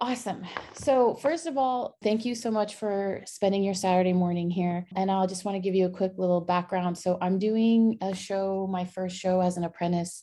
[0.00, 0.44] Awesome.
[0.74, 4.86] So, first of all, thank you so much for spending your Saturday morning here.
[4.94, 6.96] And I'll just want to give you a quick little background.
[6.96, 10.22] So, I'm doing a show, my first show as an apprentice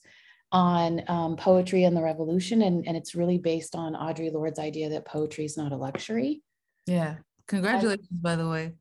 [0.52, 2.62] on um, poetry and the revolution.
[2.62, 6.42] And, and it's really based on Audre Lorde's idea that poetry is not a luxury.
[6.86, 7.16] Yeah.
[7.48, 8.74] Congratulations, by the way.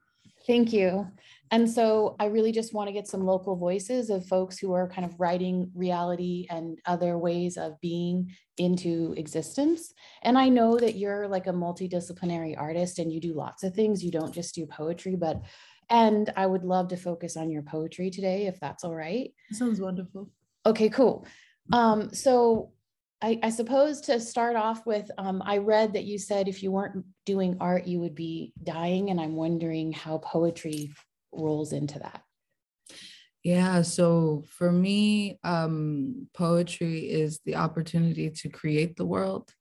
[0.47, 1.09] Thank you.
[1.51, 4.89] And so I really just want to get some local voices of folks who are
[4.89, 9.93] kind of writing reality and other ways of being into existence.
[10.23, 14.03] And I know that you're like a multidisciplinary artist and you do lots of things.
[14.03, 15.43] You don't just do poetry, but
[15.91, 19.33] and I would love to focus on your poetry today if that's all right.
[19.53, 20.31] Sounds wonderful.
[20.67, 21.27] Okay, cool.
[21.73, 22.73] Um, so
[23.21, 26.71] I, I, suppose to start off with, um, I read that you said if you
[26.71, 29.11] weren't doing art, you would be dying.
[29.11, 30.93] And I'm wondering how poetry
[31.37, 32.23] rolls into that.
[33.43, 39.53] Yeah, so for me, um, poetry is the opportunity to create the world.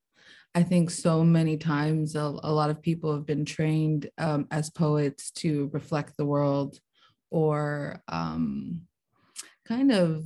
[0.55, 4.69] I think so many times a, a lot of people have been trained um, as
[4.69, 6.79] poets to reflect the world
[7.29, 8.83] or um,
[9.67, 10.23] kind of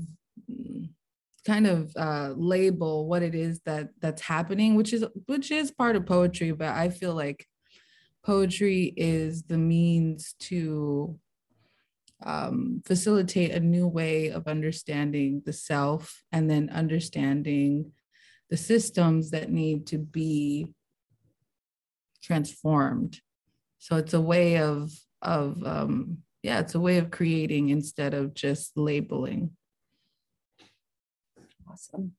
[1.46, 5.96] kind of uh, label what it is that that's happening, which is which is part
[5.96, 6.52] of poetry.
[6.52, 7.48] But I feel like
[8.26, 11.18] poetry is the means to
[12.24, 17.92] um, facilitate a new way of understanding the self and then understanding
[18.50, 20.68] the systems that need to be
[22.24, 23.20] transformed.
[23.80, 28.34] So it's a way of of um, yeah, it's a way of creating instead of
[28.34, 29.52] just labeling.
[31.70, 32.14] Awesome.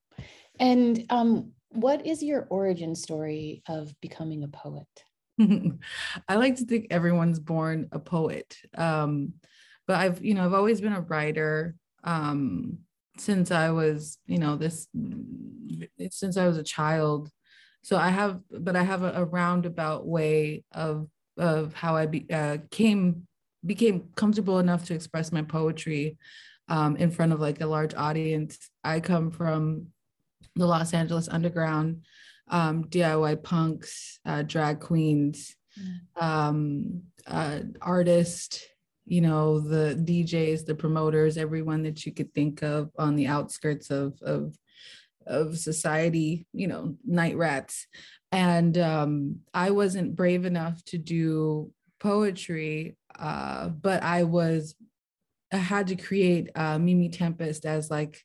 [0.60, 4.86] And um, what is your origin story of becoming a poet?
[6.28, 8.56] I like to think everyone's born a poet.
[8.76, 9.34] Um,
[9.88, 12.78] but I've, you know, I've always been a writer um,
[13.16, 14.86] since I was, you know, this,
[16.10, 17.30] since I was a child.
[17.82, 22.26] So I have, but I have a, a roundabout way of, of how I be,
[22.30, 23.26] uh, came,
[23.64, 26.18] became comfortable enough to express my poetry
[26.68, 28.70] um, in front of like a large audience.
[28.84, 29.86] I come from
[30.54, 32.04] the Los Angeles underground,
[32.48, 36.22] um, DIY punks, uh, drag queens, mm.
[36.22, 38.66] um, uh, artists,
[39.08, 43.90] you know, the DJs, the promoters, everyone that you could think of on the outskirts
[43.90, 44.54] of of
[45.26, 47.86] of society, you know, night rats.
[48.32, 54.74] And um, I wasn't brave enough to do poetry, uh, but I was
[55.52, 58.22] I had to create uh, Mimi Tempestt as like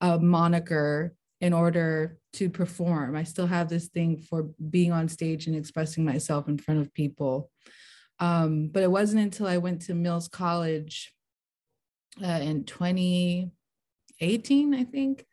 [0.00, 3.14] a moniker in order to perform.
[3.14, 6.92] I still have this thing for being on stage and expressing myself in front of
[6.94, 7.50] people.
[8.20, 11.12] Um, but it wasn't until I went to Mills College
[12.22, 15.24] uh, in 2018, I think.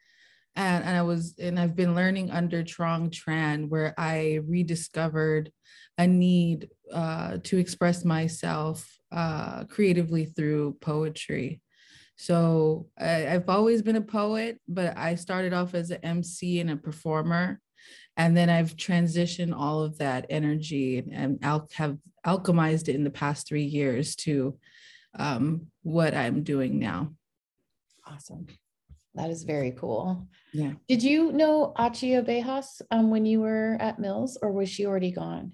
[0.55, 5.51] And, and I was, and I've been learning under Truong Tran, where I rediscovered
[5.97, 11.61] a need uh, to express myself uh, creatively through poetry.
[12.17, 16.69] So I, have always been a poet, but I started off as an MC and
[16.69, 17.59] a performer.
[18.17, 23.09] And then I've transitioned all of that energy and, al- have alchemized it in the
[23.09, 24.57] past three years to
[25.17, 27.13] um, what I'm doing now.
[28.05, 28.47] Awesome.
[29.15, 30.27] That is very cool.
[30.53, 30.73] Yeah.
[30.87, 35.11] Did you know Achy Obejas um, when you were at Mills, or was she already
[35.11, 35.53] gone?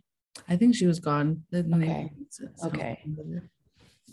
[0.49, 1.43] I think she was gone.
[1.53, 2.11] Okay.
[2.65, 3.03] Okay.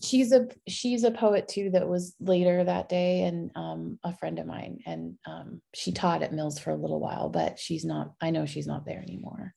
[0.03, 4.39] She's a she's a poet too that was later that day and um, a friend
[4.39, 8.13] of mine and um, she taught at Mills for a little while but she's not
[8.21, 9.55] I know she's not there anymore.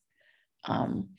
[0.65, 1.09] Um,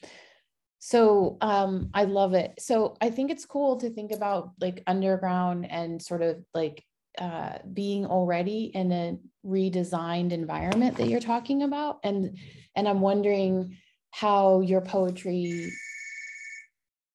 [0.79, 2.55] so um, I love it.
[2.59, 6.85] So I think it's cool to think about like underground and sort of like
[7.19, 9.17] uh, being already in a
[9.47, 12.39] redesigned environment that you're talking about and
[12.75, 13.77] and I'm wondering
[14.13, 15.71] how your poetry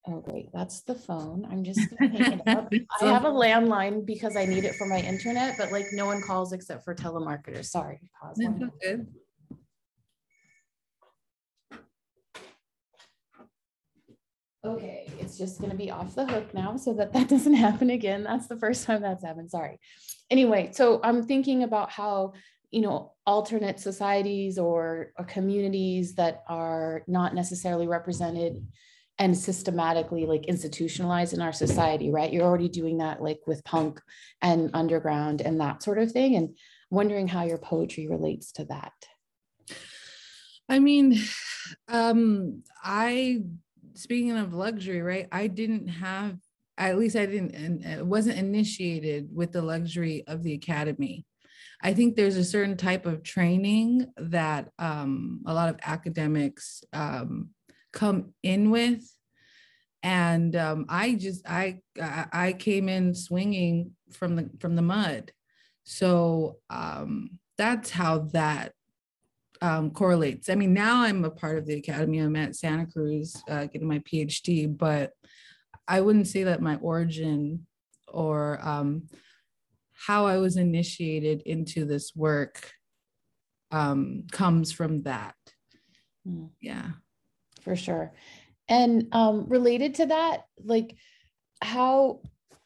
[0.07, 0.51] oh great.
[0.53, 1.47] That's the phone.
[1.51, 2.71] I'm just going to pick it up.
[3.01, 6.21] I have a landline because i need it for my internet but like no one
[6.21, 7.65] calls except for telemarketers.
[7.65, 7.99] Sorry.
[8.21, 8.47] Pause
[8.81, 9.07] good.
[14.65, 17.89] okay it's just going to be off the hook now so that that doesn't happen
[17.89, 18.23] again.
[18.23, 19.51] That's the first time that's happened.
[19.51, 19.79] Sorry.
[20.29, 22.33] Anyway so i'm thinking about how
[22.71, 28.65] you know alternate societies or, or communities that are not necessarily represented
[29.19, 32.31] and systematically like institutionalized in our society right?
[32.31, 34.01] You're already doing that like with punk
[34.41, 36.55] and underground and that sort of thing and
[36.89, 38.93] wondering how your poetry relates to that.
[40.69, 41.19] I mean
[41.87, 43.41] um i
[43.93, 46.37] speaking of luxury right i didn't have
[46.77, 51.25] at least i didn't and it wasn't initiated with the luxury of the academy.
[51.81, 57.49] I think there's a certain type of training that um, a lot of academics um,
[57.97, 59.03] come in with.
[60.03, 65.31] And um, I just I I came in swinging from the from the mud,
[65.83, 68.73] so um, that's how that
[69.61, 70.49] um, correlates.
[70.49, 72.19] I mean, now I'm a part of the academy.
[72.19, 75.11] I'm at Santa Cruz uh, getting my PhD, but
[75.87, 77.65] I wouldn't say that my origin
[78.07, 79.09] or um,
[80.05, 82.71] how I was initiated into this work
[83.71, 85.35] um, comes from that.
[86.25, 86.51] Mm.
[86.61, 86.91] Yeah,
[87.67, 88.13] for sure.
[88.69, 90.95] And um, related to that, like
[91.61, 92.21] how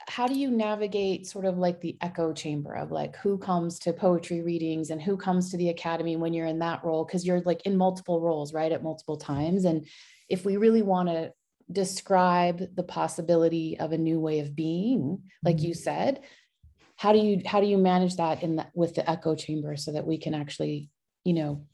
[0.07, 3.93] how do you navigate sort of like the echo chamber of like who comes to
[3.93, 7.41] poetry readings and who comes to the academy when you're in that role because you're
[7.41, 9.87] like in multiple roles right at multiple times and
[10.27, 11.31] if we really want to
[11.71, 15.67] describe the possibility of a new way of being like mm-hmm.
[15.67, 16.21] you said
[16.97, 19.91] how do you how do you manage that in the, with the echo chamber so
[19.91, 20.89] that we can actually
[21.23, 21.65] you know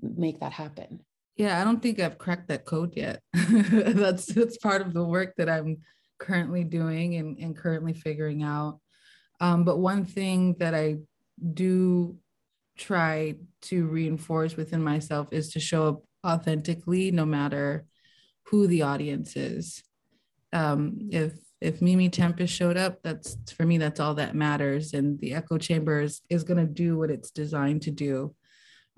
[0.00, 1.00] make that happen
[1.36, 5.34] yeah i don't think i've cracked that code yet that's that's part of the work
[5.36, 5.78] that i'm
[6.18, 8.78] currently doing and, and currently figuring out
[9.40, 10.96] um, but one thing that i
[11.54, 12.16] do
[12.76, 17.84] try to reinforce within myself is to show up authentically no matter
[18.44, 19.82] who the audience is
[20.52, 21.32] um, if
[21.62, 24.94] if Mimi Tempestt showed up, that's for me, that's all that matters.
[24.94, 28.34] And the echo chamber is, is going to do what it's designed to do.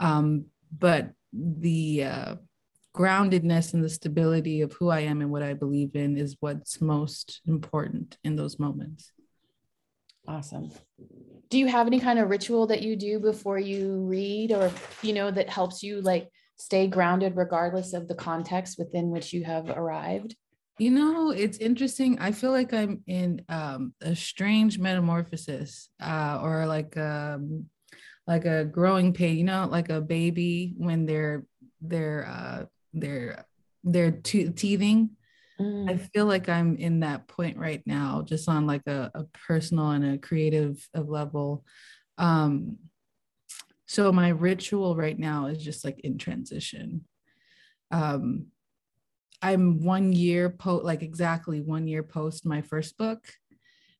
[0.01, 0.47] Um,
[0.77, 2.35] but the uh,
[2.95, 6.81] groundedness and the stability of who I am and what I believe in is what's
[6.81, 9.13] most important in those moments.
[10.27, 10.71] Awesome.
[11.51, 14.73] Do you have any kind of ritual that you do before you read or,
[15.03, 19.45] you know, that helps you like stay grounded regardless of the context within which you
[19.45, 20.37] have arrived?
[20.79, 22.19] You know, it's interesting.
[22.19, 27.67] I feel like I'm in um, a strange metamorphosis, uh, or like um,
[28.27, 29.37] like a growing pain.
[29.37, 31.45] You know, like a baby when they're
[31.81, 33.45] they're uh, they're
[33.83, 35.11] they're te- teething.
[35.61, 35.91] Mm.
[35.91, 39.91] I feel like I'm in that point right now, just on like a, a personal
[39.91, 41.65] and a creative level.
[42.19, 42.79] Um,
[43.87, 47.05] so my ritual right now is just like in transition.
[47.91, 48.47] Um,
[49.43, 53.29] I'm one year post, like exactly one year post my first book,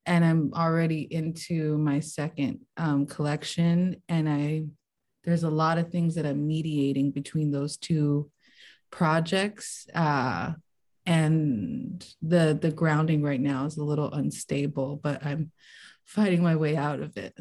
[0.07, 4.03] and I'm already into my second um, collection.
[4.09, 4.65] And I,
[5.25, 8.31] there's a lot of things that I'm mediating between those two
[8.91, 9.87] projects.
[9.95, 10.53] Uh,
[11.07, 15.53] and the the grounding right now is a little unstable, but I'm
[16.05, 17.37] fighting my way out of it.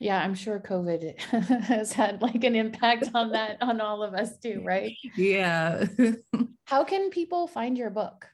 [0.00, 1.20] Yeah, I'm sure COVID
[1.64, 4.92] has had like an impact on that on all of us too, right?
[5.16, 5.86] Yeah.
[6.66, 8.26] How can people find your book?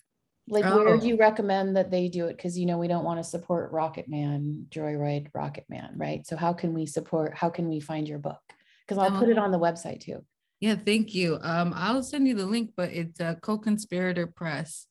[0.48, 0.84] Like, oh.
[0.84, 2.36] where do you recommend that they do it?
[2.36, 6.26] Because you know we don't want to support Rocket Man, Joyride Rocket Man, right?
[6.26, 7.36] So how can we support?
[7.36, 8.40] How can we find your book?
[8.86, 10.24] Because I'll put it um, on the website too.
[10.60, 11.38] Yeah, thank you.
[11.42, 14.86] Um, I'll send you the link, but it's a co-conspirator press.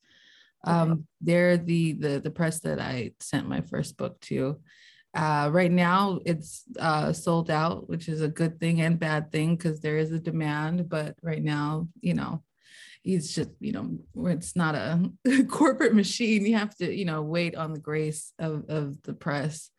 [0.66, 1.02] Um, okay.
[1.22, 4.60] they're the the the press that I sent my first book to.
[5.16, 9.56] Uh, right now, it's uh, sold out, which is a good thing and bad thing
[9.56, 10.88] because there is a demand.
[10.88, 12.44] But right now, you know,
[13.04, 13.98] it's just you know,
[14.30, 15.12] it's not a
[15.50, 16.46] corporate machine.
[16.46, 19.70] You have to you know wait on the grace of of the press.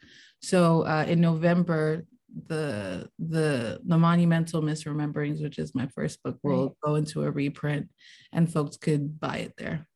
[0.43, 2.05] So uh, in November,
[2.47, 7.89] the the the monumental misrememberings, which is my first book, will go into a reprint,
[8.33, 9.87] and folks could buy it there.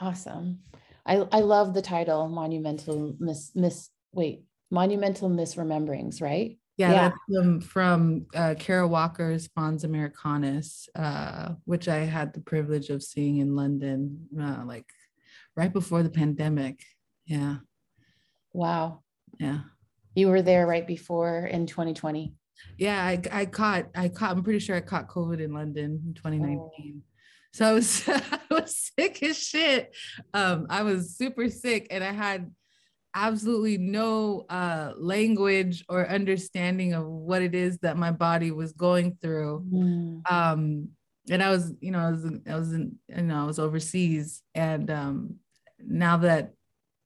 [0.00, 0.60] Awesome.
[1.04, 6.58] I, I love the title monumental miss miss wait monumental misrememberings, right?
[6.76, 7.08] Yeah, yeah.
[7.10, 13.02] that's um, from uh, Kara Walker's Fons Americanus, uh, which I had the privilege of
[13.02, 14.86] seeing in London, uh, like
[15.54, 16.82] right before the pandemic.
[17.26, 17.56] Yeah.
[18.52, 19.02] Wow.
[19.38, 19.60] Yeah.
[20.14, 22.34] You were there right before in 2020.
[22.78, 26.14] Yeah, I, I caught, I caught, I'm pretty sure I caught COVID in London in
[26.14, 26.60] 2019.
[26.70, 27.00] Oh.
[27.52, 29.94] So I was, I was sick as shit.
[30.32, 32.50] Um, I was super sick and I had
[33.14, 39.18] absolutely no uh, language or understanding of what it is that my body was going
[39.20, 39.64] through.
[39.72, 40.22] Mm.
[40.30, 40.88] Um,
[41.30, 44.42] and I was, you know, I was, I was in, you know, I was overseas,
[44.54, 45.36] and um,
[45.78, 46.52] now that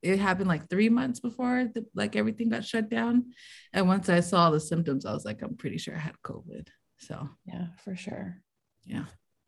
[0.02, 3.32] it happened like three months before, the, like everything got shut down,
[3.72, 6.68] and once I saw the symptoms, I was like, I'm pretty sure I had COVID.
[6.98, 8.40] So yeah, for sure.
[8.86, 9.04] Yeah.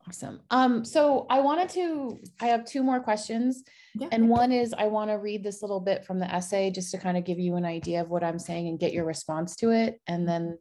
[0.08, 0.40] Awesome.
[0.50, 3.62] Um, so I wanted to, I have two more questions.
[3.94, 4.08] Yeah.
[4.10, 6.98] And one is I want to read this little bit from the essay just to
[6.98, 9.70] kind of give you an idea of what I'm saying and get your response to
[9.70, 10.00] it.
[10.06, 10.58] And then,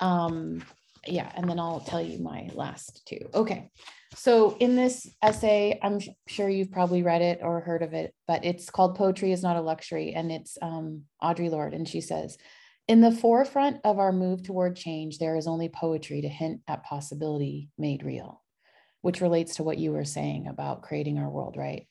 [0.00, 0.62] um,
[1.06, 3.28] yeah, and then I'll tell you my last two.
[3.34, 3.70] Okay.
[4.14, 8.44] So in this essay, I'm sure you've probably read it or heard of it, but
[8.44, 10.14] it's called Poetry is Not a Luxury.
[10.14, 11.74] And it's um, Audre Lorde.
[11.74, 12.38] And she says,
[12.88, 16.84] In the forefront of our move toward change, there is only poetry to hint at
[16.84, 18.42] possibility made real,
[19.06, 21.86] which relates to what you were saying about creating our world, right?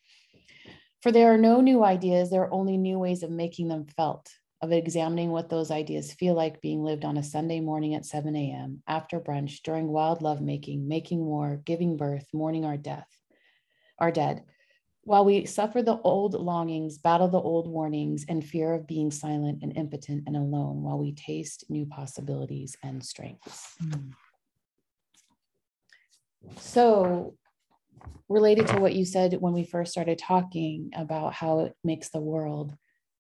[1.02, 4.30] For there are no new ideas, there are only new ways of making them felt,
[4.62, 8.36] of examining what those ideas feel like being lived on a Sunday morning at 7
[8.36, 13.08] a.m., after brunch, during wild lovemaking, making war, giving birth, mourning our death,
[13.98, 14.44] our dead,
[15.04, 19.60] while we suffer the old longings, battle the old warnings, and fear of being silent
[19.62, 23.78] and impotent and alone, while we taste new possibilities and strengths.
[23.82, 24.12] Mm.
[26.58, 27.36] So,
[28.28, 32.20] related to what you said when we first started talking about how it makes the
[32.20, 32.76] world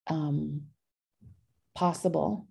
[0.07, 0.63] um,
[1.75, 2.47] possible,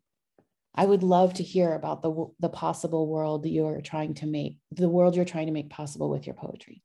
[0.75, 4.88] I would love to hear about the, the possible world you're trying to make, the
[4.88, 6.83] world you're trying to make possible with your poetry.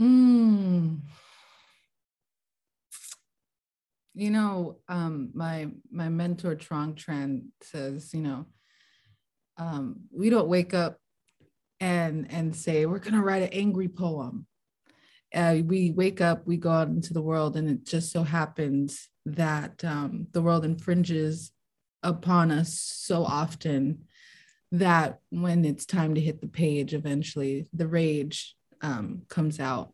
[0.00, 1.00] Mm
[4.16, 8.46] you know um, my my mentor Truong Tran says you know
[9.58, 10.98] um, we don't wake up
[11.80, 14.46] and and say we're going to write an angry poem.
[15.34, 19.08] Uh, we wake up we go out into the world and it just so happens
[19.26, 21.52] that um, the world infringes
[22.02, 24.04] upon us so often
[24.70, 29.92] that when it's time to hit the page eventually the rage um, comes out.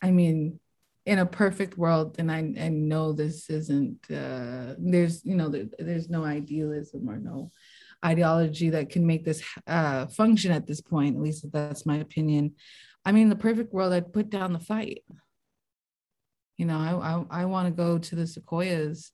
[0.00, 0.60] I mean
[1.06, 5.64] in a perfect world, and I, I know this isn't, uh, there's, you know, there,
[5.78, 7.50] there's no idealism or no
[8.04, 12.54] ideology that can make this uh, function at this point, at least that's my opinion.
[13.04, 15.02] I mean, the perfect world, I'd put down the fight.
[16.56, 19.12] You know, I, I, I want to go to the sequoias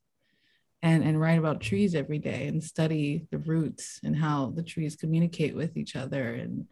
[0.83, 4.97] and, and write about trees every day and study the roots and how the trees
[4.97, 6.67] communicate with each other and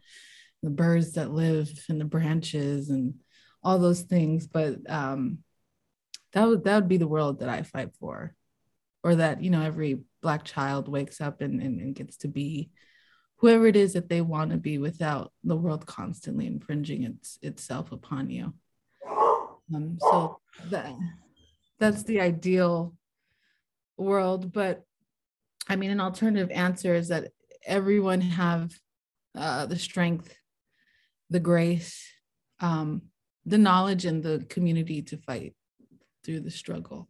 [0.63, 3.15] the birds that live in the branches and
[3.63, 5.39] all those things but um
[6.33, 8.35] that would that would be the world that i fight for
[9.03, 12.71] or that you know every black child wakes up and, and, and gets to be
[13.37, 17.91] whoever it is that they want to be without the world constantly infringing its itself
[17.91, 18.51] upon you
[19.73, 20.39] um, so
[20.71, 20.91] that
[21.79, 22.95] that's the ideal
[23.97, 24.81] world but
[25.69, 27.31] i mean an alternative answer is that
[27.67, 28.73] everyone have
[29.37, 30.35] uh, the strength
[31.29, 32.11] the grace
[32.61, 33.03] um,
[33.45, 35.53] the knowledge and the community to fight
[36.23, 37.07] through the struggle.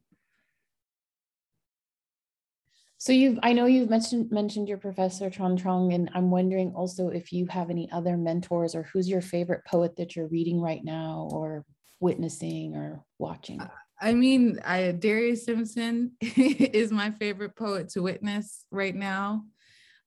[3.05, 7.09] So you've I know you've mentioned mentioned your professor Truong Trong, and I'm wondering also
[7.09, 10.83] if you have any other mentors or who's your favorite poet that you're reading right
[10.83, 11.65] now or
[11.99, 13.61] witnessing or watching.
[14.01, 19.43] I mean, I Darius Simpson is my favorite poet to witness right now.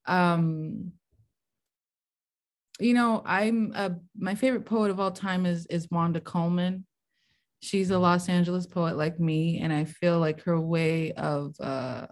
[0.04, 0.90] Um,
[2.80, 6.84] you know, I'm a, my favorite poet of all time is is Wanda Coleman.
[7.62, 12.08] She's a Los Angeles poet like me, and I feel like her way of uh,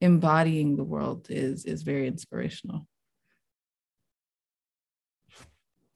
[0.00, 2.86] embodying the world is is very inspirational.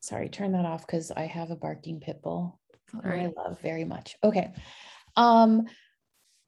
[0.00, 2.60] Sorry, turn that off because I have a barking pit bull
[2.94, 3.32] right.
[3.36, 4.16] I love very much.
[4.22, 4.52] Okay.
[5.16, 5.66] Um,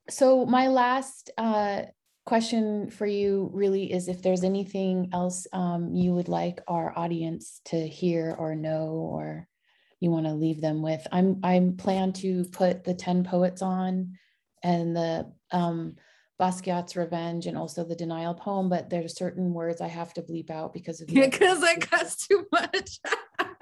[0.09, 1.83] so my last uh,
[2.25, 7.61] question for you really is if there's anything else um, you would like our audience
[7.67, 9.49] to hear or know or
[10.01, 11.07] you want to leave them with.
[11.13, 14.15] I'm I'm plan to put the 10 poets on
[14.63, 15.97] and the um,
[16.43, 20.51] Basquiat's Revenge and also the Denial poem, but there's certain words I have to bleep
[20.51, 22.99] out because of because I cuss too much.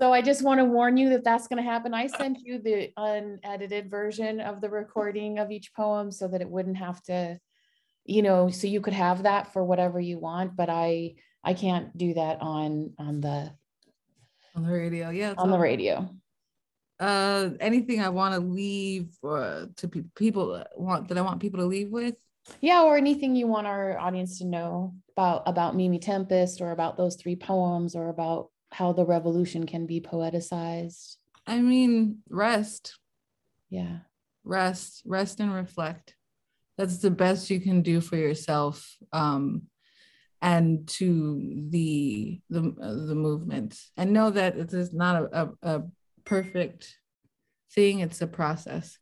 [0.00, 1.94] So I just want to warn you that that's going to happen.
[1.94, 6.50] I sent you the unedited version of the recording of each poem so that it
[6.50, 7.38] wouldn't have to,
[8.04, 10.56] you know, so you could have that for whatever you want.
[10.56, 13.52] But I I can't do that on on the
[14.56, 15.10] on the radio.
[15.10, 16.10] Yeah, on the radio.
[17.00, 21.60] Uh, anything I want to leave uh, to pe- people want that I want people
[21.60, 22.16] to leave with.
[22.60, 26.96] Yeah, or anything you want our audience to know about about Mimi Tempestt or about
[26.96, 31.16] those three poems or about how the revolution can be poeticized?
[31.46, 32.98] I mean, rest.
[33.70, 33.98] Yeah.
[34.44, 36.14] Rest, rest and reflect.
[36.76, 39.62] That's the best you can do for yourself um,
[40.42, 43.78] and to the the uh, the movement.
[43.96, 45.82] And know that it is not a, a, a
[46.24, 46.98] perfect
[47.70, 48.98] thing, it's a process.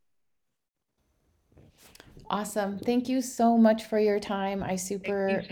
[2.30, 2.78] Awesome.
[2.78, 4.62] Thank you so much for your time.
[4.62, 5.42] I super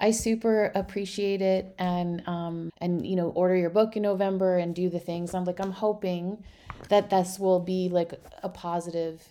[0.00, 4.74] I super appreciate it and um and you know order your book in November and
[4.74, 5.32] do the things.
[5.32, 6.42] I'm like I'm hoping
[6.88, 9.22] that this will be like a positive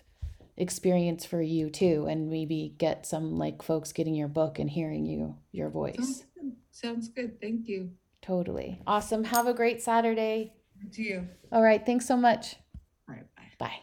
[0.56, 5.04] experience for you too and maybe get some like folks getting your book and hearing
[5.04, 5.96] you your voice.
[5.96, 6.52] Sounds good.
[6.70, 7.40] Sounds good.
[7.40, 7.90] Thank you.
[8.22, 8.80] Totally.
[8.86, 9.24] Awesome.
[9.24, 10.54] Have a great Saturday.
[10.90, 11.28] To you.
[11.52, 11.84] All right.
[11.84, 12.56] Thanks so much.
[13.08, 13.24] All right.
[13.36, 13.42] Bye.
[13.58, 13.80] Bye.